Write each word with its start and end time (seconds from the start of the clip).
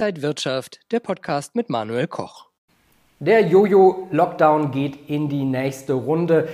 Inside 0.00 0.22
Wirtschaft, 0.22 0.80
der 0.92 1.00
Podcast 1.00 1.54
mit 1.54 1.68
Manuel 1.68 2.06
Koch. 2.06 2.46
Der 3.18 3.42
Jojo-Lockdown 3.42 4.70
geht 4.70 5.10
in 5.10 5.28
die 5.28 5.44
nächste 5.44 5.92
Runde. 5.92 6.48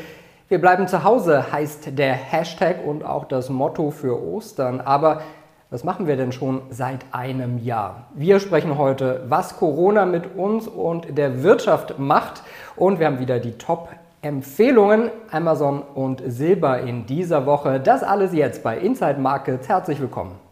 Wir 0.49 0.61
bleiben 0.61 0.89
zu 0.89 1.05
Hause 1.05 1.53
heißt 1.53 1.97
der 1.97 2.15
Hashtag 2.15 2.85
und 2.85 3.05
auch 3.05 3.25
das 3.25 3.49
Motto 3.49 3.93
für 3.93 4.21
Ostern. 4.21 4.81
Aber 4.81 5.23
was 5.71 5.85
machen 5.85 6.09
wir 6.09 6.17
denn 6.17 6.33
schon 6.33 6.63
seit 6.71 7.05
einem 7.13 7.63
Jahr? 7.63 8.09
Wir 8.17 8.41
sprechen 8.41 8.79
heute, 8.79 9.23
was 9.29 9.57
Corona 9.57 10.07
mit 10.07 10.35
uns 10.35 10.67
und 10.67 11.17
der 11.17 11.45
Wirtschaft 11.45 12.01
macht. 12.01 12.43
Und 12.75 12.99
wir 12.99 13.07
haben 13.07 13.21
wieder 13.21 13.39
die 13.39 13.53
Top-Empfehlungen 13.53 15.13
Amazon 15.31 15.83
und 15.83 16.21
Silber 16.27 16.81
in 16.81 17.07
dieser 17.07 17.47
Woche. 17.47 17.79
Das 17.79 18.03
alles 18.03 18.33
jetzt 18.33 18.65
bei 18.65 18.77
Inside 18.77 19.21
Markets. 19.21 19.69
Herzlich 19.69 20.01
willkommen. 20.01 20.46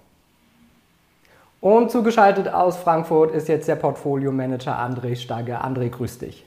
Und 1.64 1.90
zugeschaltet 1.90 2.52
aus 2.52 2.76
Frankfurt 2.76 3.34
ist 3.34 3.48
jetzt 3.48 3.68
der 3.68 3.76
Portfolio-Manager 3.76 4.78
André 4.78 5.16
Stagge. 5.16 5.64
André, 5.64 5.88
grüß 5.88 6.18
dich. 6.18 6.44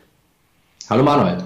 Hallo 0.91 1.01
Manuel. 1.01 1.39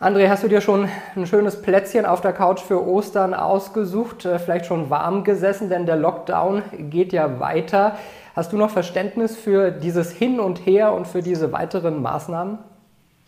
André, 0.00 0.28
hast 0.28 0.42
du 0.42 0.48
dir 0.48 0.60
schon 0.60 0.88
ein 1.14 1.24
schönes 1.28 1.62
Plätzchen 1.62 2.04
auf 2.04 2.20
der 2.20 2.32
Couch 2.32 2.58
für 2.58 2.84
Ostern 2.84 3.32
ausgesucht? 3.32 4.24
Äh, 4.24 4.40
vielleicht 4.40 4.66
schon 4.66 4.90
warm 4.90 5.22
gesessen, 5.22 5.68
denn 5.68 5.86
der 5.86 5.94
Lockdown 5.94 6.64
geht 6.90 7.12
ja 7.12 7.38
weiter. 7.38 7.96
Hast 8.34 8.52
du 8.52 8.56
noch 8.56 8.70
Verständnis 8.70 9.36
für 9.36 9.70
dieses 9.70 10.10
Hin 10.10 10.40
und 10.40 10.66
Her 10.66 10.94
und 10.94 11.06
für 11.06 11.22
diese 11.22 11.52
weiteren 11.52 12.02
Maßnahmen? 12.02 12.58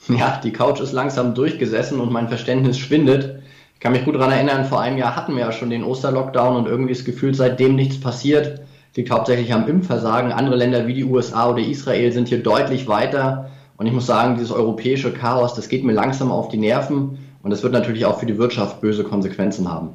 Ja, 0.09 0.41
die 0.43 0.53
Couch 0.53 0.81
ist 0.81 0.91
langsam 0.91 1.37
durchgesessen 1.37 2.01
und 2.01 2.11
mein 2.11 2.27
Verständnis 2.27 2.79
schwindet. 2.79 3.45
Ich 3.75 3.79
kann 3.79 3.93
mich 3.93 4.05
gut 4.05 4.17
daran 4.17 4.33
erinnern, 4.33 4.65
vor 4.65 4.81
einem 4.81 4.99
Jahr 4.99 5.15
hatten 5.15 5.37
wir 5.37 5.43
ja 5.43 5.53
schon 5.53 5.71
den 5.71 5.85
Osterlockdown 5.85 6.57
und 6.57 6.67
irgendwie 6.67 6.91
ist 6.91 7.05
gefühlt 7.05 7.37
seitdem 7.37 7.77
nichts 7.77 8.01
passiert 8.01 8.67
liegt 8.97 9.11
hauptsächlich 9.11 9.53
am 9.53 9.69
Impfversagen. 9.69 10.33
Andere 10.33 10.57
Länder 10.57 10.87
wie 10.87 10.95
die 10.95 11.05
USA 11.05 11.51
oder 11.51 11.61
Israel 11.61 12.13
sind 12.13 12.29
hier 12.29 12.43
deutlich 12.43 12.89
weiter. 12.89 13.51
Und 13.77 13.87
ich 13.87 13.93
muss 13.93 14.07
sagen, 14.07 14.37
dieses 14.37 14.53
europäische 14.53 15.13
Chaos, 15.13 15.55
das 15.55 15.69
geht 15.69 15.85
mir 15.85 15.93
langsam 15.93 16.33
auf 16.33 16.49
die 16.49 16.57
Nerven. 16.57 17.19
Und 17.43 17.51
das 17.51 17.63
wird 17.63 17.73
natürlich 17.73 18.07
auch 18.07 18.19
für 18.19 18.27
die 18.27 18.39
Wirtschaft 18.39 18.81
böse 18.81 19.05
Konsequenzen 19.05 19.71
haben. 19.71 19.91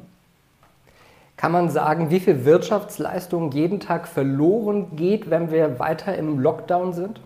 Kann 1.36 1.50
man 1.50 1.70
sagen, 1.70 2.10
wie 2.10 2.20
viel 2.20 2.44
Wirtschaftsleistung 2.44 3.50
jeden 3.50 3.80
Tag 3.80 4.06
verloren 4.06 4.94
geht, 4.94 5.28
wenn 5.28 5.50
wir 5.50 5.80
weiter 5.80 6.16
im 6.16 6.38
Lockdown 6.38 6.92
sind? 6.92 7.20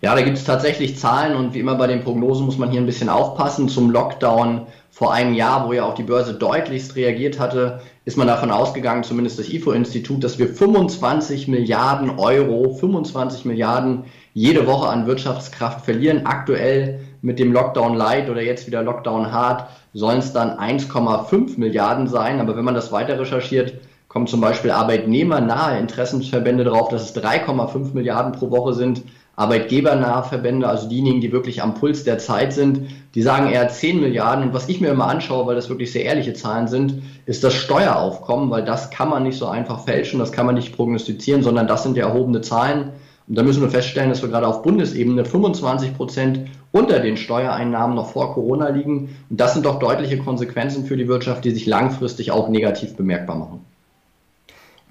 Ja, 0.00 0.14
da 0.14 0.22
gibt 0.22 0.38
es 0.38 0.44
tatsächlich 0.44 0.98
Zahlen 0.98 1.36
und 1.36 1.52
wie 1.52 1.60
immer 1.60 1.74
bei 1.74 1.86
den 1.86 2.02
Prognosen 2.02 2.46
muss 2.46 2.56
man 2.56 2.70
hier 2.70 2.80
ein 2.80 2.86
bisschen 2.86 3.10
aufpassen. 3.10 3.68
Zum 3.68 3.90
Lockdown 3.90 4.62
vor 4.90 5.12
einem 5.12 5.34
Jahr, 5.34 5.68
wo 5.68 5.72
ja 5.72 5.84
auch 5.84 5.94
die 5.94 6.02
Börse 6.02 6.34
deutlichst 6.34 6.96
reagiert 6.96 7.38
hatte, 7.38 7.80
ist 8.04 8.16
man 8.16 8.26
davon 8.26 8.50
ausgegangen, 8.50 9.04
zumindest 9.04 9.38
das 9.38 9.48
IFO-Institut, 9.48 10.24
dass 10.24 10.38
wir 10.38 10.48
25 10.48 11.46
Milliarden 11.48 12.18
Euro, 12.18 12.74
25 12.74 13.44
Milliarden 13.44 14.04
jede 14.34 14.66
Woche 14.66 14.88
an 14.88 15.06
Wirtschaftskraft 15.06 15.84
verlieren. 15.84 16.26
Aktuell 16.26 17.00
mit 17.22 17.38
dem 17.38 17.52
Lockdown 17.52 17.94
Light 17.94 18.28
oder 18.28 18.42
jetzt 18.42 18.66
wieder 18.66 18.82
Lockdown 18.82 19.30
Hard 19.32 19.68
sollen 19.94 20.18
es 20.18 20.32
dann 20.32 20.58
1,5 20.58 21.58
Milliarden 21.58 22.08
sein. 22.08 22.40
Aber 22.40 22.56
wenn 22.56 22.64
man 22.64 22.74
das 22.74 22.90
weiter 22.90 23.18
recherchiert, 23.18 23.74
kommen 24.08 24.26
zum 24.26 24.40
Beispiel 24.40 24.72
arbeitnehmernahe 24.72 25.78
Interessensverbände 25.78 26.64
drauf, 26.64 26.88
dass 26.88 27.14
es 27.14 27.22
3,5 27.22 27.94
Milliarden 27.94 28.32
pro 28.32 28.50
Woche 28.50 28.74
sind. 28.74 29.02
Arbeitgebernahe 29.40 30.24
Verbände, 30.24 30.68
also 30.68 30.86
diejenigen, 30.86 31.22
die 31.22 31.32
wirklich 31.32 31.62
am 31.62 31.72
Puls 31.72 32.04
der 32.04 32.18
Zeit 32.18 32.52
sind, 32.52 32.90
die 33.14 33.22
sagen 33.22 33.50
eher 33.50 33.66
10 33.66 33.98
Milliarden. 33.98 34.44
Und 34.44 34.52
was 34.52 34.68
ich 34.68 34.82
mir 34.82 34.88
immer 34.88 35.08
anschaue, 35.08 35.46
weil 35.46 35.54
das 35.54 35.70
wirklich 35.70 35.90
sehr 35.92 36.04
ehrliche 36.04 36.34
Zahlen 36.34 36.68
sind, 36.68 37.02
ist 37.24 37.42
das 37.42 37.54
Steueraufkommen, 37.54 38.50
weil 38.50 38.66
das 38.66 38.90
kann 38.90 39.08
man 39.08 39.22
nicht 39.22 39.38
so 39.38 39.46
einfach 39.46 39.82
fälschen, 39.84 40.18
das 40.18 40.32
kann 40.32 40.44
man 40.44 40.56
nicht 40.56 40.76
prognostizieren, 40.76 41.42
sondern 41.42 41.66
das 41.66 41.84
sind 41.84 41.96
ja 41.96 42.06
erhobene 42.06 42.42
Zahlen. 42.42 42.90
Und 43.28 43.38
da 43.38 43.42
müssen 43.42 43.62
wir 43.62 43.70
feststellen, 43.70 44.10
dass 44.10 44.20
wir 44.20 44.28
gerade 44.28 44.46
auf 44.46 44.60
Bundesebene 44.60 45.24
25 45.24 45.96
Prozent 45.96 46.40
unter 46.70 46.98
den 46.98 47.16
Steuereinnahmen 47.16 47.96
noch 47.96 48.10
vor 48.10 48.34
Corona 48.34 48.68
liegen. 48.68 49.16
Und 49.30 49.40
das 49.40 49.54
sind 49.54 49.64
doch 49.64 49.78
deutliche 49.78 50.18
Konsequenzen 50.18 50.84
für 50.84 50.98
die 50.98 51.08
Wirtschaft, 51.08 51.46
die 51.46 51.52
sich 51.52 51.64
langfristig 51.64 52.30
auch 52.30 52.50
negativ 52.50 52.94
bemerkbar 52.94 53.36
machen. 53.36 53.64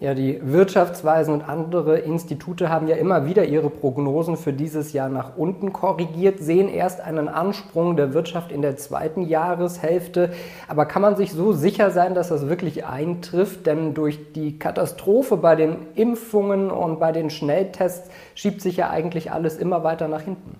Ja, 0.01 0.13
die 0.13 0.39
Wirtschaftsweisen 0.41 1.33
und 1.33 1.41
andere 1.41 1.97
Institute 1.97 2.69
haben 2.69 2.87
ja 2.87 2.95
immer 2.95 3.25
wieder 3.25 3.43
ihre 3.43 3.69
Prognosen 3.69 4.37
für 4.37 4.53
dieses 4.53 4.93
Jahr 4.93 5.09
nach 5.09 5.35
unten 5.35 5.73
korrigiert, 5.73 6.39
sehen 6.39 6.69
erst 6.69 7.01
einen 7.01 7.27
Ansprung 7.27 7.97
der 7.97 8.13
Wirtschaft 8.13 8.53
in 8.53 8.61
der 8.61 8.77
zweiten 8.77 9.23
Jahreshälfte. 9.23 10.31
Aber 10.69 10.85
kann 10.85 11.01
man 11.01 11.17
sich 11.17 11.33
so 11.33 11.51
sicher 11.51 11.91
sein, 11.91 12.15
dass 12.15 12.29
das 12.29 12.47
wirklich 12.47 12.85
eintrifft? 12.85 13.65
Denn 13.65 13.93
durch 13.93 14.31
die 14.31 14.57
Katastrophe 14.57 15.35
bei 15.35 15.57
den 15.57 15.75
Impfungen 15.95 16.71
und 16.71 17.01
bei 17.01 17.11
den 17.11 17.29
Schnelltests 17.29 18.09
schiebt 18.35 18.61
sich 18.61 18.77
ja 18.77 18.89
eigentlich 18.89 19.33
alles 19.33 19.57
immer 19.57 19.83
weiter 19.83 20.07
nach 20.07 20.21
hinten. 20.21 20.55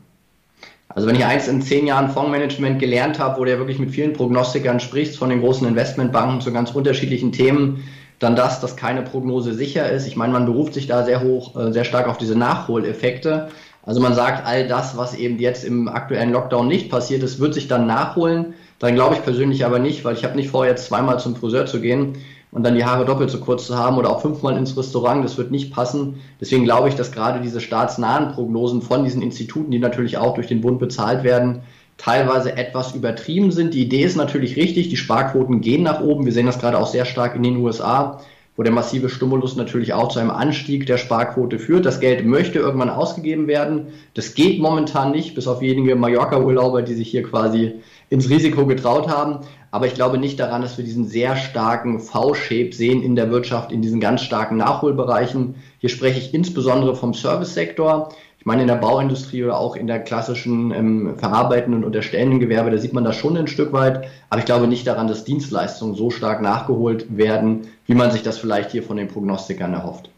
Also 0.89 1.07
wenn 1.07 1.15
ich 1.15 1.23
eins 1.23 1.47
in 1.47 1.61
zehn 1.61 1.87
Jahren 1.87 2.09
Fondsmanagement 2.09 2.79
gelernt 2.79 3.19
habe, 3.19 3.39
wo 3.39 3.45
du 3.45 3.51
ja 3.51 3.57
wirklich 3.57 3.79
mit 3.79 3.91
vielen 3.91 4.11
Prognostikern 4.11 4.81
sprichst, 4.81 5.17
von 5.17 5.29
den 5.29 5.39
großen 5.39 5.65
Investmentbanken 5.65 6.41
zu 6.41 6.51
ganz 6.51 6.71
unterschiedlichen 6.71 7.31
Themen, 7.31 7.85
dann 8.19 8.35
das, 8.35 8.59
dass 8.59 8.75
keine 8.75 9.01
Prognose 9.01 9.53
sicher 9.53 9.89
ist. 9.89 10.05
Ich 10.05 10.15
meine, 10.15 10.33
man 10.33 10.45
beruft 10.45 10.73
sich 10.73 10.87
da 10.87 11.03
sehr 11.03 11.23
hoch, 11.23 11.55
äh, 11.55 11.71
sehr 11.71 11.85
stark 11.85 12.07
auf 12.07 12.17
diese 12.17 12.37
Nachholeffekte. 12.37 13.47
Also 13.83 14.01
man 14.01 14.13
sagt, 14.13 14.45
all 14.45 14.67
das, 14.67 14.97
was 14.97 15.15
eben 15.15 15.39
jetzt 15.39 15.63
im 15.63 15.87
aktuellen 15.87 16.31
Lockdown 16.31 16.67
nicht 16.67 16.91
passiert 16.91 17.23
ist, 17.23 17.39
wird 17.39 17.53
sich 17.53 17.67
dann 17.67 17.87
nachholen. 17.87 18.53
Dann 18.77 18.93
glaube 18.93 19.15
ich 19.15 19.23
persönlich 19.23 19.65
aber 19.65 19.79
nicht, 19.79 20.05
weil 20.05 20.15
ich 20.15 20.23
habe 20.23 20.35
nicht 20.35 20.49
vor, 20.49 20.65
jetzt 20.65 20.85
zweimal 20.85 21.19
zum 21.19 21.35
Friseur 21.35 21.65
zu 21.65 21.79
gehen 21.81 22.17
und 22.51 22.63
dann 22.63 22.75
die 22.75 22.83
Haare 22.83 23.05
doppelt 23.05 23.29
so 23.29 23.39
kurz 23.39 23.67
zu 23.67 23.77
haben 23.77 23.97
oder 23.97 24.09
auch 24.09 24.21
fünfmal 24.21 24.57
ins 24.57 24.75
Restaurant. 24.77 25.23
Das 25.23 25.37
wird 25.37 25.51
nicht 25.51 25.73
passen. 25.73 26.21
Deswegen 26.41 26.65
glaube 26.65 26.89
ich, 26.89 26.95
dass 26.95 27.11
gerade 27.11 27.41
diese 27.41 27.61
staatsnahen 27.61 28.33
Prognosen 28.33 28.81
von 28.81 29.03
diesen 29.03 29.21
Instituten, 29.21 29.71
die 29.71 29.79
natürlich 29.79 30.17
auch 30.17 30.33
durch 30.33 30.47
den 30.47 30.61
Bund 30.61 30.79
bezahlt 30.79 31.23
werden, 31.23 31.61
teilweise 31.99 32.57
etwas 32.57 32.95
übertrieben 32.95 33.51
sind. 33.51 33.73
Die 33.73 33.83
Idee 33.83 34.03
ist 34.03 34.15
natürlich 34.15 34.55
richtig, 34.55 34.89
die 34.89 34.97
Sparquoten 34.97 35.61
gehen 35.61 35.83
nach 35.83 36.01
oben. 36.01 36.25
Wir 36.25 36.31
sehen 36.31 36.47
das 36.47 36.59
gerade 36.59 36.79
auch 36.79 36.87
sehr 36.87 37.05
stark 37.05 37.35
in 37.35 37.43
den 37.43 37.57
USA, 37.57 38.21
wo 38.55 38.63
der 38.63 38.71
massive 38.71 39.09
Stimulus 39.09 39.55
natürlich 39.55 39.93
auch 39.93 40.07
zu 40.07 40.19
einem 40.19 40.31
Anstieg 40.31 40.85
der 40.85 40.97
Sparquote 40.97 41.59
führt. 41.59 41.85
Das 41.85 41.99
Geld 41.99 42.25
möchte 42.25 42.59
irgendwann 42.59 42.89
ausgegeben 42.89 43.47
werden. 43.47 43.87
Das 44.13 44.33
geht 44.33 44.59
momentan 44.59 45.11
nicht, 45.11 45.35
bis 45.35 45.47
auf 45.47 45.61
wenige 45.61 45.95
Mallorca-Urlauber, 45.95 46.81
die 46.81 46.95
sich 46.95 47.09
hier 47.11 47.23
quasi 47.23 47.75
ins 48.09 48.29
Risiko 48.29 48.65
getraut 48.65 49.09
haben. 49.09 49.39
Aber 49.71 49.85
ich 49.85 49.93
glaube 49.93 50.17
nicht 50.17 50.39
daran, 50.39 50.61
dass 50.61 50.77
wir 50.77 50.85
diesen 50.85 51.05
sehr 51.05 51.35
starken 51.35 51.99
V-Shape 51.99 52.73
sehen 52.73 53.03
in 53.03 53.15
der 53.15 53.29
Wirtschaft, 53.29 53.71
in 53.71 53.81
diesen 53.81 53.99
ganz 53.99 54.21
starken 54.21 54.57
Nachholbereichen. 54.57 55.55
Hier 55.79 55.89
spreche 55.89 56.19
ich 56.19 56.33
insbesondere 56.33 56.95
vom 56.95 57.13
Service-Sektor. 57.13 58.09
Ich 58.39 58.45
meine, 58.45 58.61
in 58.61 58.69
der 58.69 58.75
Bauindustrie 58.75 59.43
oder 59.43 59.59
auch 59.59 59.75
in 59.75 59.85
der 59.85 59.99
klassischen 59.99 60.71
ähm, 60.71 61.15
verarbeitenden 61.17 61.83
und 61.83 61.93
erstellenden 61.93 62.39
Gewerbe, 62.39 62.71
da 62.71 62.77
sieht 62.77 62.93
man 62.93 63.03
das 63.03 63.17
schon 63.17 63.35
ein 63.35 63.47
Stück 63.47 63.73
weit. 63.73 64.07
Aber 64.29 64.39
ich 64.39 64.45
glaube 64.45 64.67
nicht 64.67 64.87
daran, 64.87 65.09
dass 65.09 65.25
Dienstleistungen 65.25 65.93
so 65.93 66.09
stark 66.09 66.41
nachgeholt 66.41 67.17
werden, 67.17 67.67
wie 67.85 67.95
man 67.95 68.11
sich 68.11 68.23
das 68.23 68.37
vielleicht 68.37 68.71
hier 68.71 68.81
von 68.81 68.95
den 68.95 69.09
Prognostikern 69.09 69.73
erhofft. 69.73 70.09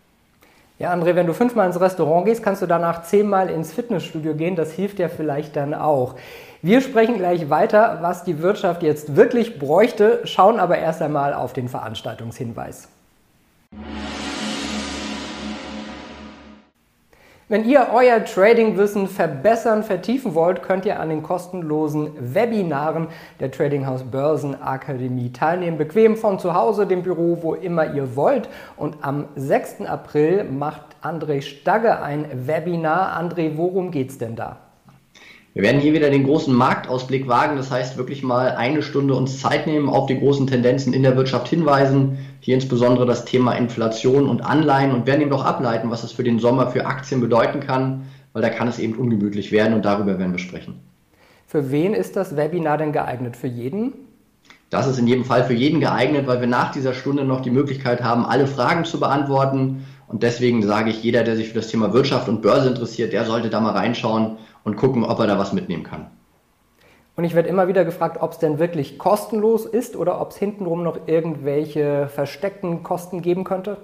Ja, 0.77 0.93
André, 0.93 1.15
wenn 1.15 1.25
du 1.25 1.33
fünfmal 1.33 1.65
ins 1.65 1.79
Restaurant 1.79 2.25
gehst, 2.25 2.43
kannst 2.43 2.61
du 2.61 2.67
danach 2.67 3.03
zehnmal 3.03 3.49
ins 3.49 3.71
Fitnessstudio 3.71 4.35
gehen. 4.35 4.55
Das 4.55 4.71
hilft 4.71 4.99
ja 4.99 5.09
vielleicht 5.09 5.55
dann 5.55 5.73
auch. 5.73 6.15
Wir 6.61 6.81
sprechen 6.81 7.17
gleich 7.17 7.49
weiter, 7.49 7.99
was 8.01 8.23
die 8.23 8.39
Wirtschaft 8.43 8.83
jetzt 8.83 9.15
wirklich 9.15 9.57
bräuchte, 9.57 10.21
schauen 10.25 10.59
aber 10.59 10.77
erst 10.77 11.01
einmal 11.01 11.33
auf 11.33 11.53
den 11.53 11.69
Veranstaltungshinweis. 11.69 12.87
Wenn 17.51 17.65
ihr 17.65 17.87
euer 17.93 18.23
Trading-Wissen 18.23 19.09
verbessern, 19.09 19.83
vertiefen 19.83 20.35
wollt, 20.35 20.63
könnt 20.63 20.85
ihr 20.85 21.01
an 21.01 21.09
den 21.09 21.21
kostenlosen 21.21 22.33
Webinaren 22.33 23.09
der 23.41 23.51
Trading 23.51 23.85
House 23.85 24.03
Börsen 24.03 24.61
Akademie 24.61 25.33
teilnehmen. 25.33 25.77
Bequem 25.77 26.15
von 26.15 26.39
zu 26.39 26.53
Hause, 26.53 26.87
dem 26.87 27.03
Büro, 27.03 27.39
wo 27.41 27.53
immer 27.53 27.93
ihr 27.93 28.15
wollt. 28.15 28.47
Und 28.77 28.99
am 29.01 29.25
6. 29.35 29.81
April 29.81 30.45
macht 30.45 30.95
André 31.03 31.41
Stagge 31.41 32.01
ein 32.01 32.25
Webinar. 32.47 33.21
André, 33.21 33.57
worum 33.57 33.91
geht's 33.91 34.17
denn 34.17 34.37
da? 34.37 34.70
Wir 35.53 35.63
werden 35.63 35.81
hier 35.81 35.91
wieder 35.91 36.09
den 36.09 36.23
großen 36.23 36.53
Marktausblick 36.53 37.27
wagen. 37.27 37.57
Das 37.57 37.71
heißt, 37.71 37.97
wirklich 37.97 38.23
mal 38.23 38.51
eine 38.51 38.81
Stunde 38.81 39.15
uns 39.15 39.39
Zeit 39.41 39.67
nehmen, 39.67 39.89
auf 39.89 40.05
die 40.05 40.17
großen 40.17 40.47
Tendenzen 40.47 40.93
in 40.93 41.03
der 41.03 41.17
Wirtschaft 41.17 41.49
hinweisen. 41.49 42.17
Hier 42.39 42.55
insbesondere 42.55 43.05
das 43.05 43.25
Thema 43.25 43.53
Inflation 43.53 44.29
und 44.29 44.41
Anleihen 44.41 44.93
und 44.93 45.07
werden 45.07 45.21
eben 45.21 45.33
auch 45.33 45.43
ableiten, 45.43 45.89
was 45.91 46.03
das 46.03 46.13
für 46.13 46.23
den 46.23 46.39
Sommer 46.39 46.67
für 46.67 46.85
Aktien 46.85 47.19
bedeuten 47.19 47.59
kann, 47.59 48.03
weil 48.31 48.41
da 48.41 48.49
kann 48.49 48.69
es 48.69 48.79
eben 48.79 48.95
ungemütlich 48.95 49.51
werden 49.51 49.73
und 49.73 49.83
darüber 49.83 50.17
werden 50.17 50.31
wir 50.31 50.39
sprechen. 50.39 50.79
Für 51.47 51.69
wen 51.69 51.93
ist 51.93 52.15
das 52.15 52.37
Webinar 52.37 52.77
denn 52.77 52.93
geeignet? 52.93 53.35
Für 53.35 53.47
jeden? 53.47 53.91
Das 54.69 54.87
ist 54.87 54.97
in 54.99 55.07
jedem 55.07 55.25
Fall 55.25 55.43
für 55.43 55.53
jeden 55.53 55.81
geeignet, 55.81 56.27
weil 56.27 56.39
wir 56.39 56.47
nach 56.47 56.71
dieser 56.71 56.93
Stunde 56.93 57.25
noch 57.25 57.41
die 57.41 57.49
Möglichkeit 57.49 58.01
haben, 58.01 58.25
alle 58.25 58.47
Fragen 58.47 58.85
zu 58.85 59.01
beantworten. 59.01 59.85
Und 60.07 60.23
deswegen 60.23 60.63
sage 60.63 60.91
ich, 60.91 61.03
jeder, 61.03 61.25
der 61.25 61.35
sich 61.35 61.49
für 61.49 61.55
das 61.55 61.67
Thema 61.67 61.91
Wirtschaft 61.91 62.29
und 62.29 62.41
Börse 62.41 62.69
interessiert, 62.69 63.11
der 63.11 63.25
sollte 63.25 63.49
da 63.49 63.59
mal 63.59 63.73
reinschauen 63.73 64.37
und 64.63 64.75
gucken, 64.75 65.03
ob 65.03 65.19
er 65.19 65.27
da 65.27 65.37
was 65.37 65.53
mitnehmen 65.53 65.83
kann. 65.83 66.07
Und 67.15 67.25
ich 67.25 67.35
werde 67.35 67.49
immer 67.49 67.67
wieder 67.67 67.83
gefragt, 67.85 68.17
ob 68.21 68.31
es 68.31 68.37
denn 68.39 68.57
wirklich 68.57 68.97
kostenlos 68.97 69.65
ist 69.65 69.95
oder 69.95 70.21
ob 70.21 70.31
es 70.31 70.37
hintenrum 70.37 70.81
noch 70.83 71.07
irgendwelche 71.07 72.07
versteckten 72.07 72.83
Kosten 72.83 73.21
geben 73.21 73.43
könnte. 73.43 73.77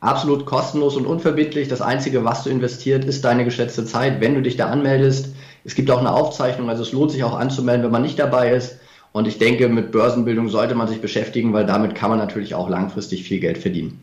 absolut 0.00 0.44
kostenlos 0.44 0.96
und 0.96 1.06
unverbindlich. 1.06 1.68
Das 1.68 1.80
Einzige, 1.80 2.24
was 2.24 2.44
du 2.44 2.50
investiert, 2.50 3.04
ist 3.04 3.24
deine 3.24 3.44
geschätzte 3.44 3.86
Zeit, 3.86 4.20
wenn 4.20 4.34
du 4.34 4.42
dich 4.42 4.56
da 4.56 4.68
anmeldest. 4.68 5.34
Es 5.64 5.74
gibt 5.74 5.90
auch 5.90 5.98
eine 5.98 6.12
Aufzeichnung, 6.12 6.68
also 6.68 6.82
es 6.82 6.92
lohnt 6.92 7.10
sich 7.10 7.24
auch 7.24 7.34
anzumelden, 7.38 7.84
wenn 7.84 7.90
man 7.90 8.02
nicht 8.02 8.18
dabei 8.18 8.52
ist. 8.52 8.78
Und 9.12 9.26
ich 9.26 9.38
denke, 9.38 9.68
mit 9.68 9.92
Börsenbildung 9.92 10.48
sollte 10.48 10.74
man 10.74 10.88
sich 10.88 11.00
beschäftigen, 11.00 11.52
weil 11.54 11.64
damit 11.64 11.94
kann 11.94 12.10
man 12.10 12.18
natürlich 12.18 12.54
auch 12.54 12.68
langfristig 12.68 13.24
viel 13.24 13.40
Geld 13.40 13.56
verdienen. 13.58 14.02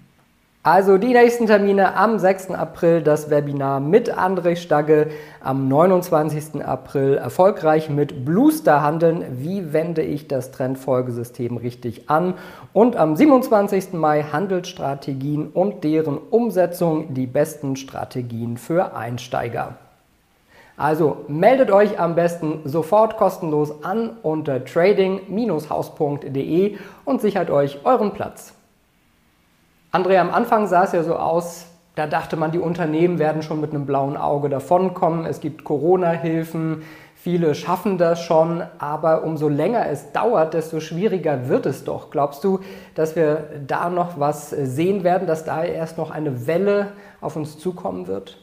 Also 0.63 0.99
die 0.99 1.13
nächsten 1.13 1.47
Termine 1.47 1.95
am 1.95 2.19
6. 2.19 2.51
April 2.51 3.01
das 3.01 3.31
Webinar 3.31 3.79
mit 3.79 4.15
André 4.15 4.55
Stagge, 4.55 5.07
am 5.43 5.67
29. 5.67 6.63
April 6.63 7.15
erfolgreich 7.15 7.89
mit 7.89 8.25
Bluestar 8.25 8.83
handeln, 8.83 9.25
wie 9.39 9.73
wende 9.73 10.03
ich 10.03 10.27
das 10.27 10.51
Trendfolgesystem 10.51 11.57
richtig 11.57 12.11
an 12.11 12.35
und 12.73 12.95
am 12.95 13.15
27. 13.15 13.93
Mai 13.93 14.21
Handelsstrategien 14.21 15.47
und 15.47 15.83
deren 15.83 16.19
Umsetzung, 16.19 17.15
die 17.15 17.25
besten 17.25 17.75
Strategien 17.75 18.57
für 18.57 18.95
Einsteiger. 18.95 19.77
Also 20.77 21.25
meldet 21.27 21.71
euch 21.71 21.99
am 21.99 22.13
besten 22.13 22.59
sofort 22.65 23.17
kostenlos 23.17 23.83
an 23.83 24.11
unter 24.21 24.63
trading-haus.de 24.63 26.77
und 27.03 27.19
sichert 27.19 27.49
euch 27.49 27.79
euren 27.83 28.13
Platz. 28.13 28.53
André, 29.91 30.17
am 30.19 30.31
Anfang 30.31 30.67
sah 30.67 30.85
es 30.85 30.93
ja 30.93 31.03
so 31.03 31.15
aus, 31.17 31.65
da 31.95 32.07
dachte 32.07 32.37
man, 32.37 32.51
die 32.51 32.59
Unternehmen 32.59 33.19
werden 33.19 33.41
schon 33.41 33.59
mit 33.59 33.71
einem 33.71 33.85
blauen 33.85 34.15
Auge 34.15 34.47
davonkommen. 34.47 35.25
Es 35.25 35.41
gibt 35.41 35.65
Corona-Hilfen, 35.65 36.83
viele 37.13 37.53
schaffen 37.55 37.97
das 37.97 38.21
schon, 38.21 38.63
aber 38.79 39.25
umso 39.25 39.49
länger 39.49 39.87
es 39.87 40.13
dauert, 40.13 40.53
desto 40.53 40.79
schwieriger 40.79 41.49
wird 41.49 41.65
es 41.65 41.83
doch. 41.83 42.09
Glaubst 42.09 42.45
du, 42.45 42.61
dass 42.95 43.17
wir 43.17 43.43
da 43.67 43.89
noch 43.89 44.17
was 44.17 44.51
sehen 44.51 45.03
werden, 45.03 45.27
dass 45.27 45.43
da 45.43 45.65
erst 45.65 45.97
noch 45.97 46.09
eine 46.09 46.47
Welle 46.47 46.93
auf 47.19 47.35
uns 47.35 47.59
zukommen 47.59 48.07
wird? 48.07 48.37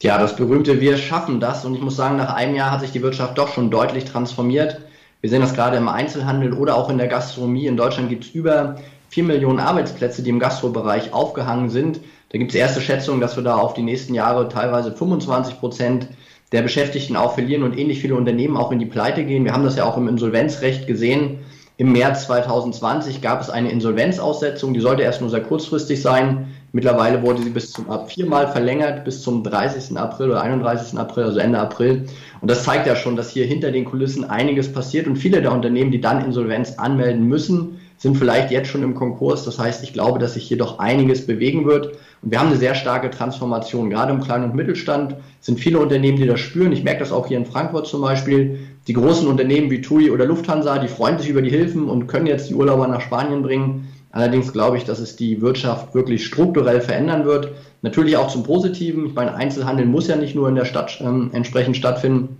Ja, 0.00 0.16
das 0.16 0.34
berühmte 0.34 0.80
Wir 0.80 0.96
schaffen 0.96 1.40
das. 1.40 1.66
Und 1.66 1.74
ich 1.74 1.82
muss 1.82 1.96
sagen, 1.96 2.16
nach 2.16 2.34
einem 2.34 2.54
Jahr 2.54 2.70
hat 2.70 2.80
sich 2.80 2.92
die 2.92 3.02
Wirtschaft 3.02 3.36
doch 3.36 3.48
schon 3.48 3.70
deutlich 3.70 4.06
transformiert. 4.06 4.80
Wir 5.20 5.28
sehen 5.28 5.42
das 5.42 5.52
gerade 5.52 5.76
im 5.76 5.88
Einzelhandel 5.88 6.54
oder 6.54 6.76
auch 6.76 6.88
in 6.88 6.96
der 6.96 7.08
Gastronomie. 7.08 7.66
In 7.66 7.76
Deutschland 7.76 8.08
gibt 8.08 8.24
es 8.24 8.30
über 8.30 8.76
vier 9.10 9.24
Millionen 9.24 9.58
Arbeitsplätze, 9.58 10.22
die 10.22 10.30
im 10.30 10.38
Gastrobereich 10.38 11.12
aufgehangen 11.12 11.68
sind. 11.68 12.00
Da 12.30 12.38
gibt 12.38 12.52
es 12.52 12.56
erste 12.56 12.80
Schätzungen, 12.80 13.20
dass 13.20 13.36
wir 13.36 13.42
da 13.42 13.56
auf 13.56 13.74
die 13.74 13.82
nächsten 13.82 14.14
Jahre 14.14 14.48
teilweise 14.48 14.92
25 14.92 15.58
Prozent 15.58 16.08
der 16.52 16.62
Beschäftigten 16.62 17.16
auch 17.16 17.34
verlieren 17.34 17.64
und 17.64 17.76
ähnlich 17.76 18.00
viele 18.00 18.14
Unternehmen 18.14 18.56
auch 18.56 18.70
in 18.70 18.78
die 18.78 18.86
Pleite 18.86 19.24
gehen. 19.24 19.44
Wir 19.44 19.52
haben 19.52 19.64
das 19.64 19.76
ja 19.76 19.84
auch 19.84 19.96
im 19.96 20.08
Insolvenzrecht 20.08 20.86
gesehen. 20.86 21.40
Im 21.76 21.92
März 21.92 22.26
2020 22.26 23.20
gab 23.20 23.40
es 23.40 23.50
eine 23.50 23.70
Insolvenzaussetzung, 23.70 24.74
die 24.74 24.80
sollte 24.80 25.02
erst 25.02 25.22
nur 25.22 25.30
sehr 25.30 25.42
kurzfristig 25.42 26.02
sein. 26.02 26.48
Mittlerweile 26.72 27.22
wurde 27.22 27.42
sie 27.42 27.50
bis 27.50 27.72
zum 27.72 27.86
viermal 28.06 28.46
verlängert, 28.46 29.04
bis 29.04 29.22
zum 29.22 29.42
30. 29.42 29.96
April 29.96 30.30
oder 30.30 30.42
31. 30.42 30.96
April, 30.98 31.24
also 31.24 31.40
Ende 31.40 31.58
April. 31.58 32.06
Und 32.40 32.50
das 32.50 32.62
zeigt 32.62 32.86
ja 32.86 32.94
schon, 32.94 33.16
dass 33.16 33.32
hier 33.32 33.46
hinter 33.46 33.72
den 33.72 33.86
Kulissen 33.86 34.24
einiges 34.24 34.72
passiert 34.72 35.08
und 35.08 35.16
viele 35.16 35.42
der 35.42 35.52
Unternehmen, 35.52 35.90
die 35.90 36.00
dann 36.00 36.24
Insolvenz 36.24 36.74
anmelden 36.78 37.26
müssen, 37.26 37.80
sind 38.00 38.16
vielleicht 38.16 38.50
jetzt 38.50 38.70
schon 38.70 38.82
im 38.82 38.94
Konkurs. 38.94 39.44
Das 39.44 39.58
heißt, 39.58 39.84
ich 39.84 39.92
glaube, 39.92 40.18
dass 40.18 40.32
sich 40.32 40.48
hier 40.48 40.56
doch 40.56 40.78
einiges 40.78 41.26
bewegen 41.26 41.66
wird. 41.66 41.88
Und 42.22 42.30
wir 42.30 42.40
haben 42.40 42.48
eine 42.48 42.56
sehr 42.56 42.74
starke 42.74 43.10
Transformation. 43.10 43.90
Gerade 43.90 44.12
im 44.12 44.22
Kleinen- 44.22 44.44
und 44.44 44.54
Mittelstand 44.54 45.16
sind 45.42 45.60
viele 45.60 45.78
Unternehmen, 45.78 46.16
die 46.16 46.26
das 46.26 46.40
spüren. 46.40 46.72
Ich 46.72 46.82
merke 46.82 47.00
das 47.00 47.12
auch 47.12 47.26
hier 47.26 47.36
in 47.36 47.44
Frankfurt 47.44 47.86
zum 47.86 48.00
Beispiel. 48.00 48.58
Die 48.88 48.94
großen 48.94 49.28
Unternehmen 49.28 49.70
wie 49.70 49.82
TUI 49.82 50.10
oder 50.10 50.24
Lufthansa, 50.24 50.78
die 50.78 50.88
freuen 50.88 51.18
sich 51.18 51.28
über 51.28 51.42
die 51.42 51.50
Hilfen 51.50 51.90
und 51.90 52.06
können 52.06 52.26
jetzt 52.26 52.48
die 52.48 52.54
Urlauber 52.54 52.88
nach 52.88 53.02
Spanien 53.02 53.42
bringen. 53.42 53.88
Allerdings 54.12 54.50
glaube 54.50 54.78
ich, 54.78 54.84
dass 54.84 54.98
es 54.98 55.16
die 55.16 55.42
Wirtschaft 55.42 55.94
wirklich 55.94 56.24
strukturell 56.24 56.80
verändern 56.80 57.26
wird. 57.26 57.52
Natürlich 57.82 58.16
auch 58.16 58.28
zum 58.28 58.44
Positiven. 58.44 59.06
Ich 59.06 59.14
meine, 59.14 59.34
Einzelhandel 59.34 59.84
muss 59.84 60.08
ja 60.08 60.16
nicht 60.16 60.34
nur 60.34 60.48
in 60.48 60.54
der 60.54 60.64
Stadt 60.64 60.98
ähm, 61.02 61.30
entsprechend 61.34 61.76
stattfinden. 61.76 62.38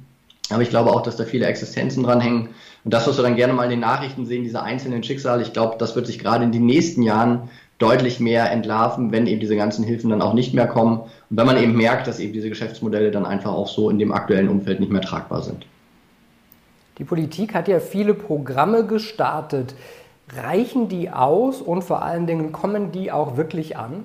Aber 0.49 0.63
ich 0.63 0.71
glaube 0.71 0.91
auch, 0.91 1.03
dass 1.03 1.17
da 1.17 1.25
viele 1.25 1.47
Existenzen 1.47 2.03
dranhängen. 2.03 2.49
Und 2.85 2.95
das, 2.95 3.07
was 3.07 3.19
wir 3.19 3.23
dann 3.23 3.37
gerne 3.37 3.53
mal 3.53 3.65
in 3.65 3.71
den 3.71 3.81
Nachrichten 3.81 4.27
sehen, 4.27 4.43
diese 4.43 4.63
einzelnen 4.63 5.03
Schicksale, 5.03 5.43
ich 5.43 5.53
glaube, 5.53 5.77
das 5.79 5.97
wird 5.97 6.07
sich 6.07 6.19
gerade 6.19 6.45
in 6.45 6.53
den 6.53 6.65
nächsten 6.65 7.03
Jahren 7.03 7.51
deutlich 7.79 8.21
mehr 8.21 8.51
entlarven, 8.51 9.11
wenn 9.11 9.27
eben 9.27 9.41
diese 9.41 9.57
ganzen 9.57 9.85
Hilfen 9.85 10.11
dann 10.11 10.23
auch 10.23 10.35
nicht 10.35 10.55
mehr 10.55 10.67
kommen 10.67 11.01
und 11.01 11.37
wenn 11.37 11.47
man 11.47 11.57
eben 11.57 11.77
merkt, 11.77 12.07
dass 12.07 12.21
eben 12.21 12.33
diese 12.33 12.51
Geschäftsmodelle 12.51 13.11
dann 13.11 13.25
einfach 13.27 13.53
auch 13.53 13.69
so 13.69 13.91
in 13.91 13.99
dem 13.99 14.13
aktuellen 14.13 14.49
Umfeld 14.49 14.81
nicht 14.81 14.93
mehr 14.93 15.01
tragbar 15.01 15.43
sind. 15.43 15.67
Die 16.99 17.05
Politik 17.05 17.55
hat 17.55 17.69
ja 17.69 17.81
viele 17.81 18.13
Programme 18.13 18.85
gestartet. 18.85 19.75
Reichen 20.37 20.89
die 20.89 21.11
aus 21.11 21.63
und 21.63 21.83
vor 21.83 22.03
allen 22.03 22.27
Dingen 22.27 22.53
kommen 22.53 22.93
die 22.93 23.11
auch 23.11 23.39
wirklich 23.39 23.79
an? 23.79 24.05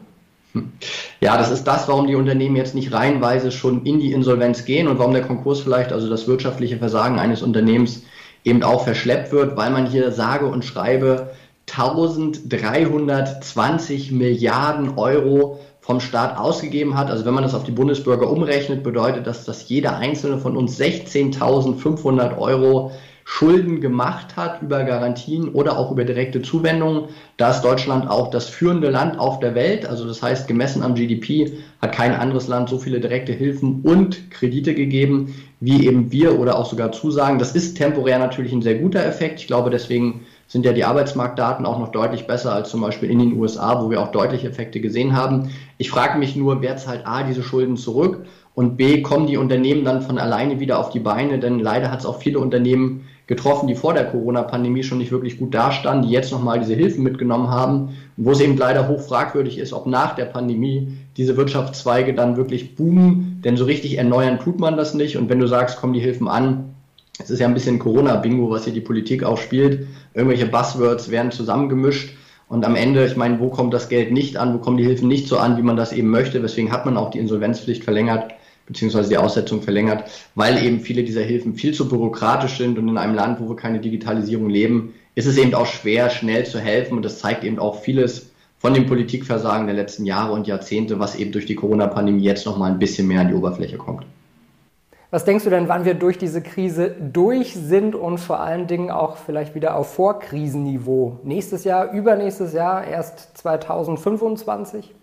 Ja, 1.20 1.38
das 1.38 1.52
ist 1.52 1.66
das, 1.66 1.90
warum 1.90 2.08
die 2.08 2.16
Unternehmen 2.16 2.56
jetzt 2.56 2.76
nicht 2.76 2.94
reihenweise 2.94 3.52
schon 3.52 3.86
in 3.86 4.00
die 4.00 4.14
Insolvenz 4.14 4.64
gehen 4.64 4.88
und 4.88 4.98
warum 4.98 5.12
der 5.12 5.24
Konkurs 5.24 5.60
vielleicht, 5.60 5.92
also 5.92 6.10
das 6.10 6.28
wirtschaftliche 6.28 6.78
Versagen 6.78 7.20
eines 7.20 7.42
Unternehmens 7.42 8.04
eben 8.46 8.64
auch 8.64 8.86
verschleppt 8.86 9.34
wird, 9.34 9.58
weil 9.58 9.72
man 9.72 9.88
hier 9.88 10.12
sage 10.12 10.46
und 10.46 10.64
schreibe 10.64 11.32
1320 11.68 14.12
Milliarden 14.12 14.98
Euro 14.98 15.60
vom 15.82 16.00
Staat 16.00 16.38
ausgegeben 16.38 16.96
hat. 16.96 17.10
Also 17.10 17.26
wenn 17.26 17.34
man 17.34 17.44
das 17.44 17.56
auf 17.56 17.64
die 17.64 17.72
Bundesbürger 17.72 18.30
umrechnet, 18.30 18.84
bedeutet 18.84 19.26
das, 19.28 19.46
dass 19.46 19.68
jeder 19.68 19.98
einzelne 19.98 20.38
von 20.38 20.56
uns 20.56 20.80
16.500 20.80 22.38
Euro 22.38 22.92
Schulden 23.28 23.82
gemacht 23.82 24.38
hat 24.38 24.62
über 24.62 24.84
Garantien 24.84 25.50
oder 25.50 25.80
auch 25.80 25.92
über 25.92 26.06
direkte 26.06 26.44
Zuwendungen. 26.44 27.10
Da 27.38 27.50
ist 27.50 27.64
Deutschland 27.64 28.08
auch 28.08 28.30
das 28.30 28.48
führende 28.48 28.92
Land 28.92 29.20
auf 29.20 29.40
der 29.40 29.56
Welt. 29.56 29.86
Also 29.88 30.08
das 30.08 30.22
heißt, 30.22 30.48
gemessen 30.48 30.84
am 30.84 30.94
GDP 30.94 31.52
hat 31.82 31.92
kein 31.92 32.14
anderes 32.14 32.48
Land 32.48 32.70
so 32.70 32.78
viele 32.78 33.00
direkte 33.00 33.34
Hilfen 33.34 33.82
und 33.82 34.30
Kredite 34.30 34.76
gegeben, 34.76 35.34
wie 35.60 35.88
eben 35.88 36.12
wir 36.12 36.40
oder 36.40 36.58
auch 36.58 36.68
sogar 36.70 36.92
Zusagen. 36.92 37.40
Das 37.40 37.56
ist 37.56 37.76
temporär 37.76 38.20
natürlich 38.20 38.54
ein 38.54 38.62
sehr 38.62 38.76
guter 38.76 39.04
Effekt. 39.04 39.40
Ich 39.40 39.48
glaube, 39.48 39.72
deswegen 39.72 40.22
sind 40.48 40.64
ja 40.64 40.72
die 40.72 40.86
Arbeitsmarktdaten 40.86 41.66
auch 41.66 41.80
noch 41.80 41.92
deutlich 41.92 42.28
besser 42.28 42.54
als 42.54 42.70
zum 42.70 42.82
Beispiel 42.82 43.10
in 43.10 43.18
den 43.18 43.38
USA, 43.40 43.84
wo 43.84 43.90
wir 43.90 44.02
auch 44.02 44.12
deutliche 44.12 44.48
Effekte 44.48 44.80
gesehen 44.80 45.16
haben. 45.16 45.50
Ich 45.80 45.90
frage 45.90 46.20
mich 46.20 46.36
nur, 46.36 46.62
wer 46.62 46.78
zahlt 46.78 47.08
A 47.08 47.24
diese 47.24 47.42
Schulden 47.42 47.76
zurück 47.76 48.28
und 48.54 48.78
B, 48.78 49.02
kommen 49.02 49.26
die 49.26 49.38
Unternehmen 49.38 49.84
dann 49.84 50.04
von 50.04 50.20
alleine 50.20 50.60
wieder 50.60 50.80
auf 50.80 50.92
die 50.92 51.00
Beine? 51.00 51.40
Denn 51.40 51.60
leider 51.60 51.92
hat 51.92 52.00
es 52.00 52.06
auch 52.06 52.20
viele 52.22 52.40
Unternehmen 52.40 53.08
getroffen, 53.28 53.68
die 53.68 53.76
vor 53.76 53.94
der 53.94 54.06
Corona-Pandemie 54.06 54.84
schon 54.84 55.00
nicht 55.00 55.12
wirklich 55.12 55.40
gut 55.40 55.54
dastanden, 55.54 56.08
die 56.08 56.14
jetzt 56.14 56.32
nochmal 56.32 56.60
diese 56.60 56.76
Hilfen 56.76 57.04
mitgenommen 57.04 57.50
haben, 57.50 57.96
wo 58.18 58.32
es 58.32 58.40
eben 58.40 58.56
leider 58.56 58.88
hoch 58.88 59.02
fragwürdig 59.02 59.58
ist, 59.58 59.74
ob 59.74 59.88
nach 59.88 60.16
der 60.16 60.26
Pandemie 60.26 60.90
diese 61.18 61.36
Wirtschaftszweige 61.36 62.14
dann 62.14 62.38
wirklich 62.38 62.76
boomen, 62.76 63.42
denn 63.44 63.58
so 63.58 63.66
richtig 63.66 63.98
erneuern 63.98 64.40
tut 64.40 64.60
man 64.60 64.78
das 64.78 64.94
nicht. 64.94 65.18
Und 65.18 65.30
wenn 65.30 65.40
du 65.40 65.48
sagst, 65.48 65.78
kommen 65.78 65.94
die 65.94 66.02
Hilfen 66.02 66.28
an, 66.28 66.76
es 67.18 67.30
ist 67.30 67.40
ja 67.40 67.48
ein 67.48 67.54
bisschen 67.54 67.80
Corona-Bingo, 67.80 68.50
was 68.50 68.66
hier 68.66 68.74
die 68.74 68.82
Politik 68.82 69.24
auch 69.24 69.38
spielt. 69.38 69.88
Irgendwelche 70.14 70.48
Buzzwords 70.48 71.10
werden 71.10 71.32
zusammengemischt. 71.32 72.14
Und 72.48 72.66
am 72.66 72.76
Ende, 72.76 73.06
ich 73.06 73.16
meine, 73.16 73.40
wo 73.40 73.50
kommt 73.50 73.74
das 73.74 73.90
Geld 73.90 74.12
nicht 74.12 74.38
an, 74.38 74.54
wo 74.54 74.58
kommen 74.60 74.78
die 74.78 74.84
Hilfen 74.84 75.08
nicht 75.08 75.28
so 75.28 75.38
an, 75.38 75.58
wie 75.58 75.64
man 75.64 75.78
das 75.78 75.94
eben 75.94 76.10
möchte. 76.10 76.42
Deswegen 76.42 76.72
hat 76.72 76.86
man 76.86 76.98
auch 76.98 77.10
die 77.10 77.20
Insolvenzpflicht 77.20 77.84
verlängert 77.84 78.34
beziehungsweise 78.66 79.10
die 79.10 79.18
Aussetzung 79.18 79.62
verlängert, 79.62 80.10
weil 80.36 80.64
eben 80.64 80.80
viele 80.80 81.04
dieser 81.04 81.22
Hilfen 81.22 81.56
viel 81.56 81.74
zu 81.74 81.88
bürokratisch 81.88 82.58
sind 82.58 82.78
und 82.78 82.88
in 82.88 82.98
einem 82.98 83.16
Land, 83.16 83.40
wo 83.40 83.50
wir 83.50 83.56
keine 83.56 83.80
Digitalisierung 83.80 84.50
leben, 84.50 84.94
ist 85.16 85.28
es 85.28 85.38
eben 85.38 85.54
auch 85.54 85.66
schwer, 85.66 86.10
schnell 86.10 86.46
zu 86.46 86.60
helfen 86.60 86.98
und 86.98 87.06
das 87.06 87.20
zeigt 87.20 87.44
eben 87.44 87.60
auch 87.60 87.82
vieles 87.82 88.32
von 88.58 88.74
dem 88.74 88.88
Politikversagen 88.88 89.68
der 89.68 89.76
letzten 89.76 90.06
Jahre 90.06 90.34
und 90.34 90.48
Jahrzehnte, 90.48 91.00
was 91.00 91.16
eben 91.16 91.32
durch 91.32 91.46
die 91.46 91.56
Corona-Pandemie 91.56 92.24
jetzt 92.24 92.46
nochmal 92.46 92.72
ein 92.72 92.80
bisschen 92.80 93.08
mehr 93.08 93.22
an 93.22 93.28
die 93.28 93.36
Oberfläche 93.36 93.78
kommt. 93.78 94.06
Was 95.12 95.24
denkst 95.24 95.44
du 95.44 95.50
denn, 95.50 95.70
wann 95.70 95.86
wir 95.86 95.94
durch 95.94 96.18
diese 96.18 96.42
Krise 96.42 96.90
durch 96.90 97.54
sind 97.54 97.96
und 97.96 98.18
vor 98.18 98.40
allen 98.40 98.68
Dingen 98.68 98.90
auch 98.90 99.18
vielleicht 99.18 99.56
wieder 99.56 99.76
auf 99.78 99.94
Vorkrisenniveau? 99.94 101.20
Nächstes 101.24 101.64
Jahr, 101.64 101.92
übernächstes 101.92 102.54
Jahr, 102.54 102.86
erst 102.86 103.38
2025? 103.38 104.94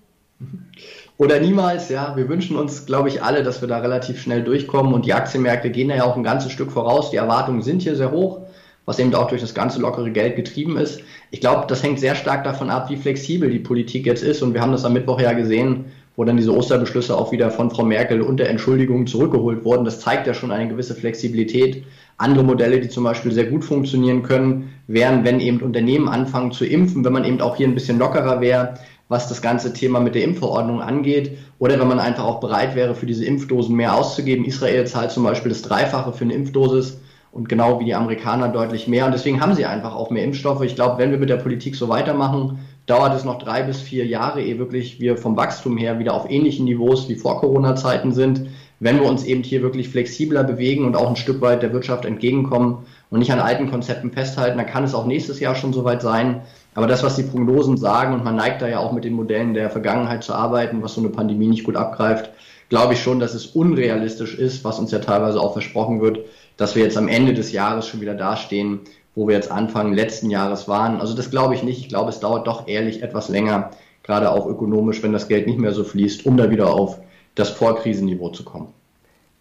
Oder 1.18 1.40
niemals, 1.40 1.88
ja. 1.88 2.16
Wir 2.16 2.28
wünschen 2.28 2.56
uns, 2.56 2.86
glaube 2.86 3.08
ich, 3.08 3.22
alle, 3.22 3.42
dass 3.42 3.60
wir 3.60 3.68
da 3.68 3.78
relativ 3.78 4.20
schnell 4.20 4.42
durchkommen 4.42 4.92
und 4.94 5.06
die 5.06 5.12
Aktienmärkte 5.12 5.70
gehen 5.70 5.90
ja 5.90 6.04
auch 6.04 6.16
ein 6.16 6.24
ganzes 6.24 6.52
Stück 6.52 6.72
voraus. 6.72 7.10
Die 7.10 7.16
Erwartungen 7.16 7.62
sind 7.62 7.82
hier 7.82 7.94
sehr 7.94 8.10
hoch, 8.10 8.40
was 8.86 8.98
eben 8.98 9.14
auch 9.14 9.28
durch 9.28 9.40
das 9.40 9.54
ganze 9.54 9.80
lockere 9.80 10.10
Geld 10.10 10.36
getrieben 10.36 10.76
ist. 10.76 11.00
Ich 11.30 11.40
glaube, 11.40 11.66
das 11.68 11.82
hängt 11.82 12.00
sehr 12.00 12.14
stark 12.14 12.44
davon 12.44 12.70
ab, 12.70 12.90
wie 12.90 12.96
flexibel 12.96 13.50
die 13.50 13.60
Politik 13.60 14.06
jetzt 14.06 14.22
ist 14.22 14.42
und 14.42 14.54
wir 14.54 14.60
haben 14.60 14.72
das 14.72 14.84
am 14.84 14.94
Mittwoch 14.94 15.20
ja 15.20 15.32
gesehen, 15.32 15.84
wo 16.16 16.24
dann 16.24 16.36
diese 16.36 16.54
Osterbeschlüsse 16.54 17.16
auch 17.16 17.32
wieder 17.32 17.50
von 17.50 17.70
Frau 17.70 17.84
Merkel 17.84 18.20
unter 18.20 18.46
Entschuldigung 18.46 19.06
zurückgeholt 19.06 19.64
wurden. 19.64 19.84
Das 19.84 20.00
zeigt 20.00 20.26
ja 20.26 20.34
schon 20.34 20.50
eine 20.50 20.68
gewisse 20.68 20.94
Flexibilität. 20.94 21.84
Andere 22.18 22.44
Modelle, 22.44 22.80
die 22.80 22.88
zum 22.88 23.04
Beispiel 23.04 23.32
sehr 23.32 23.46
gut 23.46 23.64
funktionieren 23.64 24.22
können, 24.22 24.70
wären, 24.88 25.24
wenn 25.24 25.40
eben 25.40 25.60
Unternehmen 25.62 26.08
anfangen 26.08 26.52
zu 26.52 26.66
impfen, 26.66 27.04
wenn 27.04 27.12
man 27.12 27.24
eben 27.24 27.40
auch 27.40 27.56
hier 27.56 27.66
ein 27.66 27.74
bisschen 27.74 27.98
lockerer 27.98 28.40
wäre, 28.40 28.74
was 29.12 29.28
das 29.28 29.42
ganze 29.42 29.72
Thema 29.72 30.00
mit 30.00 30.16
der 30.16 30.24
Impfverordnung 30.24 30.82
angeht. 30.82 31.38
Oder 31.60 31.78
wenn 31.78 31.86
man 31.86 32.00
einfach 32.00 32.24
auch 32.24 32.40
bereit 32.40 32.74
wäre, 32.74 32.96
für 32.96 33.06
diese 33.06 33.24
Impfdosen 33.24 33.76
mehr 33.76 33.94
auszugeben. 33.94 34.44
Israel 34.44 34.86
zahlt 34.86 35.12
zum 35.12 35.22
Beispiel 35.22 35.50
das 35.50 35.62
Dreifache 35.62 36.12
für 36.12 36.24
eine 36.24 36.34
Impfdosis 36.34 36.98
und 37.30 37.48
genau 37.48 37.78
wie 37.78 37.84
die 37.84 37.94
Amerikaner 37.94 38.48
deutlich 38.48 38.88
mehr. 38.88 39.06
Und 39.06 39.12
deswegen 39.12 39.40
haben 39.40 39.54
sie 39.54 39.64
einfach 39.64 39.94
auch 39.94 40.10
mehr 40.10 40.24
Impfstoffe. 40.24 40.62
Ich 40.62 40.74
glaube, 40.74 40.98
wenn 40.98 41.10
wir 41.10 41.18
mit 41.18 41.30
der 41.30 41.36
Politik 41.36 41.76
so 41.76 41.88
weitermachen, 41.88 42.58
dauert 42.86 43.14
es 43.14 43.24
noch 43.24 43.38
drei 43.38 43.62
bis 43.62 43.80
vier 43.80 44.06
Jahre, 44.06 44.42
ehe 44.42 44.58
wirklich 44.58 44.98
wir 44.98 45.16
vom 45.16 45.36
Wachstum 45.36 45.76
her 45.76 45.98
wieder 45.98 46.14
auf 46.14 46.28
ähnlichen 46.28 46.64
Niveaus 46.64 47.08
wie 47.08 47.14
vor 47.14 47.40
Corona-Zeiten 47.40 48.12
sind. 48.12 48.48
Wenn 48.80 48.98
wir 48.98 49.08
uns 49.08 49.24
eben 49.24 49.44
hier 49.44 49.62
wirklich 49.62 49.88
flexibler 49.90 50.42
bewegen 50.42 50.84
und 50.84 50.96
auch 50.96 51.08
ein 51.08 51.16
Stück 51.16 51.40
weit 51.40 51.62
der 51.62 51.72
Wirtschaft 51.72 52.04
entgegenkommen 52.04 52.78
und 53.10 53.20
nicht 53.20 53.32
an 53.32 53.38
alten 53.38 53.70
Konzepten 53.70 54.10
festhalten, 54.10 54.58
dann 54.58 54.66
kann 54.66 54.82
es 54.82 54.94
auch 54.94 55.06
nächstes 55.06 55.38
Jahr 55.38 55.54
schon 55.54 55.72
soweit 55.72 56.02
sein. 56.02 56.42
Aber 56.74 56.86
das, 56.86 57.02
was 57.02 57.16
die 57.16 57.22
Prognosen 57.22 57.76
sagen, 57.76 58.14
und 58.14 58.24
man 58.24 58.36
neigt 58.36 58.62
da 58.62 58.68
ja 58.68 58.78
auch 58.78 58.92
mit 58.92 59.04
den 59.04 59.12
Modellen 59.12 59.54
der 59.54 59.70
Vergangenheit 59.70 60.24
zu 60.24 60.34
arbeiten, 60.34 60.82
was 60.82 60.94
so 60.94 61.00
eine 61.00 61.10
Pandemie 61.10 61.48
nicht 61.48 61.64
gut 61.64 61.76
abgreift, 61.76 62.30
glaube 62.70 62.94
ich 62.94 63.02
schon, 63.02 63.20
dass 63.20 63.34
es 63.34 63.46
unrealistisch 63.46 64.38
ist, 64.38 64.64
was 64.64 64.78
uns 64.78 64.90
ja 64.90 64.98
teilweise 64.98 65.38
auch 65.38 65.52
versprochen 65.52 66.00
wird, 66.00 66.20
dass 66.56 66.74
wir 66.74 66.82
jetzt 66.82 66.96
am 66.96 67.08
Ende 67.08 67.34
des 67.34 67.52
Jahres 67.52 67.86
schon 67.86 68.00
wieder 68.00 68.14
dastehen, 68.14 68.80
wo 69.14 69.28
wir 69.28 69.34
jetzt 69.34 69.50
Anfang 69.50 69.92
letzten 69.92 70.30
Jahres 70.30 70.68
waren. 70.68 70.98
Also 70.98 71.14
das 71.14 71.30
glaube 71.30 71.54
ich 71.54 71.62
nicht. 71.62 71.80
Ich 71.80 71.88
glaube, 71.90 72.08
es 72.08 72.20
dauert 72.20 72.46
doch 72.46 72.66
ehrlich 72.66 73.02
etwas 73.02 73.28
länger, 73.28 73.70
gerade 74.02 74.30
auch 74.30 74.46
ökonomisch, 74.46 75.02
wenn 75.02 75.12
das 75.12 75.28
Geld 75.28 75.46
nicht 75.46 75.58
mehr 75.58 75.72
so 75.72 75.84
fließt, 75.84 76.24
um 76.24 76.38
da 76.38 76.50
wieder 76.50 76.72
auf 76.72 76.98
das 77.34 77.50
Vorkrisenniveau 77.50 78.30
zu 78.30 78.44
kommen. 78.44 78.72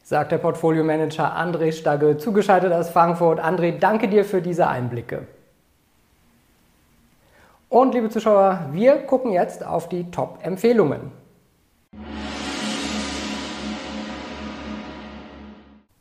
Sagt 0.04 0.34
der 0.34 0.40
Portfolio-Manager 0.40 1.38
André 1.38 1.72
Stagge, 1.72 2.18
zugeschaltet 2.18 2.74
aus 2.74 2.90
Frankfurt. 2.90 3.40
André, 3.40 3.80
danke 3.80 4.10
dir 4.10 4.26
für 4.26 4.42
diese 4.42 4.68
Einblicke. 4.68 5.28
Und 7.72 7.94
liebe 7.94 8.10
Zuschauer, 8.10 8.66
wir 8.74 8.98
gucken 8.98 9.32
jetzt 9.32 9.66
auf 9.66 9.88
die 9.88 10.12
Top-Empfehlungen. 10.12 11.10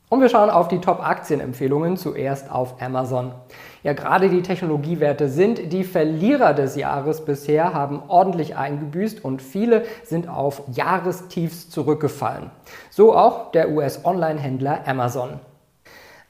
Und 0.09 0.21
wir 0.21 0.29
schauen 0.29 0.51
auf 0.51 0.67
die 0.67 0.81
Top-Aktienempfehlungen, 0.81 1.97
zuerst 1.97 2.51
auf 2.51 2.83
Amazon. 2.83 3.31
Ja, 3.85 3.93
gerade 3.93 4.29
die 4.31 4.43
Technologiewerte 4.43 5.29
sind 5.29 5.73
die 5.73 5.85
Verlierer 5.85 6.55
des 6.55 6.75
Jahres 6.75 7.25
bisher, 7.25 7.73
haben 7.73 8.03
ordentlich 8.09 8.57
eingebüßt 8.57 9.25
und 9.25 9.41
viele 9.41 9.85
sind 10.03 10.29
auf 10.29 10.63
Jahrestiefs 10.73 11.71
zurückgefallen. 11.71 12.51
So 12.91 13.15
auch 13.15 13.53
der 13.53 13.71
US-Online-Händler 13.71 14.89
Amazon. 14.89 15.39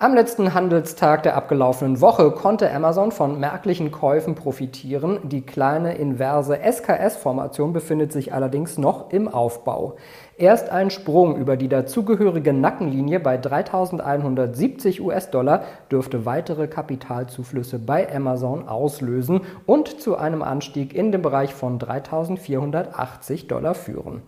Am 0.03 0.15
letzten 0.15 0.55
Handelstag 0.55 1.25
der 1.25 1.37
abgelaufenen 1.37 2.01
Woche 2.01 2.31
konnte 2.31 2.73
Amazon 2.73 3.13
von 3.13 3.39
merklichen 3.39 3.91
Käufen 3.91 4.35
profitieren. 4.35 5.19
Die 5.29 5.43
kleine 5.43 5.95
inverse 5.97 6.59
SKS-Formation 6.59 7.75
befindet 7.75 8.11
sich 8.11 8.33
allerdings 8.33 8.79
noch 8.79 9.11
im 9.11 9.29
Aufbau. 9.29 9.97
Erst 10.41 10.71
ein 10.71 10.89
Sprung 10.89 11.37
über 11.37 11.59
die 11.59 11.69
dazugehörige 11.69 12.55
Nackenlinie 12.55 13.21
bei 13.21 13.37
3.170 13.37 15.03
US-Dollar 15.03 15.65
dürfte 15.93 16.25
weitere 16.25 16.67
Kapitalzuflüsse 16.67 17.79
bei 17.79 18.11
Amazon 18.11 18.67
auslösen 18.67 19.43
und 19.67 20.01
zu 20.01 20.17
einem 20.17 20.41
Anstieg 20.41 20.95
in 20.95 21.13
den 21.13 21.21
Bereich 21.21 21.53
von 21.53 21.79
3.480 21.79 23.49
Dollar 23.49 23.75
führen. 23.75 24.23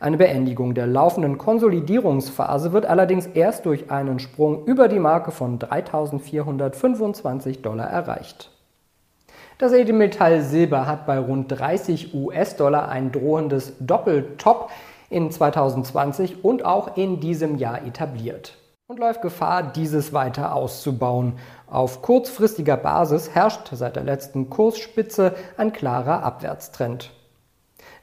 Eine 0.00 0.16
Beendigung 0.16 0.72
der 0.72 0.86
laufenden 0.86 1.36
Konsolidierungsphase 1.36 2.72
wird 2.72 2.86
allerdings 2.86 3.26
erst 3.26 3.66
durch 3.66 3.90
einen 3.90 4.20
Sprung 4.20 4.64
über 4.64 4.88
die 4.88 4.98
Marke 4.98 5.32
von 5.32 5.58
3.425 5.58 7.60
Dollar 7.60 7.90
erreicht. 7.90 8.52
Das 9.58 9.74
Edelmetall 9.74 10.40
Silber 10.40 10.86
hat 10.86 11.04
bei 11.04 11.18
rund 11.18 11.50
30 11.50 12.14
US-Dollar 12.14 12.88
ein 12.88 13.12
drohendes 13.12 13.74
Doppeltop 13.80 14.70
in 15.10 15.30
2020 15.30 16.44
und 16.44 16.64
auch 16.64 16.96
in 16.96 17.20
diesem 17.20 17.56
Jahr 17.56 17.84
etabliert 17.84 18.58
und 18.88 19.00
läuft 19.00 19.20
Gefahr, 19.20 19.62
dieses 19.62 20.14
weiter 20.14 20.54
auszubauen. 20.54 21.34
Auf 21.66 22.00
kurzfristiger 22.00 22.78
Basis 22.78 23.34
herrscht 23.34 23.68
seit 23.72 23.96
der 23.96 24.04
letzten 24.04 24.48
Kursspitze 24.48 25.34
ein 25.58 25.74
klarer 25.74 26.22
Abwärtstrend. 26.22 27.10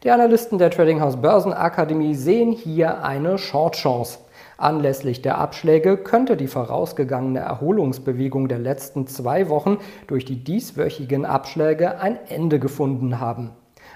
Die 0.04 0.12
Analysten 0.12 0.60
der 0.60 0.70
Trading 0.70 1.02
House 1.02 1.20
Börsenakademie 1.20 2.14
sehen 2.14 2.52
hier 2.52 3.04
eine 3.04 3.40
Short-Chance. 3.40 4.20
Anlässlich 4.58 5.24
der 5.24 5.40
Abschläge 5.40 5.98
könnte 5.98 6.38
die 6.38 6.46
vorausgegangene 6.46 7.40
Erholungsbewegung 7.40 8.48
der 8.48 8.60
letzten 8.60 9.08
zwei 9.08 9.50
Wochen 9.50 9.80
durch 10.06 10.24
die 10.24 10.44
dieswöchigen 10.44 11.26
Abschläge 11.26 12.00
ein 12.00 12.20
Ende 12.28 12.60
gefunden 12.60 13.20
haben. 13.20 13.50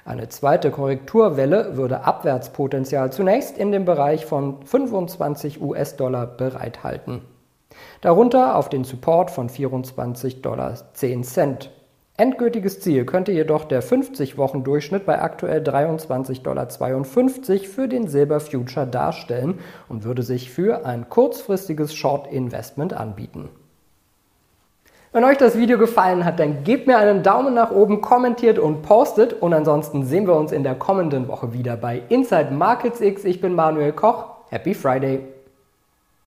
Eine 0.09 0.27
zweite 0.27 0.71
Korrekturwelle 0.71 1.77
würde 1.77 2.03
Abwärtspotenzial 2.03 3.11
zunächst 3.11 3.59
in 3.59 3.71
dem 3.71 3.85
Bereich 3.85 4.25
von 4.25 4.63
25 4.65 5.61
US-Dollar 5.61 6.25
bereithalten. 6.25 7.21
Darunter 8.01 8.55
auf 8.55 8.69
den 8.69 8.85
Support 8.85 9.29
von 9.29 9.49
24,10 9.49 10.41
Dollar. 10.41 10.73
Endgültiges 12.17 12.79
Ziel 12.79 13.05
könnte 13.05 13.31
jedoch 13.31 13.65
der 13.65 13.83
50-Wochen-Durchschnitt 13.83 15.05
bei 15.05 15.21
aktuell 15.21 15.61
23,52 15.61 16.41
Dollar 16.41 17.65
für 17.67 17.87
den 17.87 18.07
Silber 18.07 18.39
Future 18.39 18.87
darstellen 18.87 19.59
und 19.89 20.05
würde 20.05 20.23
sich 20.23 20.49
für 20.49 20.87
ein 20.87 21.07
kurzfristiges 21.07 21.93
Short-Investment 21.93 22.93
anbieten. 22.93 23.49
Wenn 25.11 25.23
euch 25.23 25.39
das 25.39 25.57
Video 25.57 25.79
gefallen 25.79 26.23
hat, 26.23 26.39
dann 26.39 26.63
gebt 26.63 26.85
mir 26.85 26.99
einen 26.99 27.23
Daumen 27.23 27.55
nach 27.55 27.71
oben, 27.71 27.99
kommentiert 27.99 28.59
und 28.59 28.83
postet. 28.83 29.33
Und 29.33 29.55
ansonsten 29.55 30.03
sehen 30.03 30.27
wir 30.27 30.35
uns 30.35 30.51
in 30.51 30.61
der 30.61 30.75
kommenden 30.75 31.27
Woche 31.27 31.51
wieder 31.51 31.77
bei 31.77 32.03
Inside 32.09 32.51
Markets 32.51 33.01
X. 33.01 33.25
Ich 33.25 33.41
bin 33.41 33.55
Manuel 33.55 33.91
Koch. 33.91 34.25
Happy 34.51 34.75
Friday! 34.75 35.38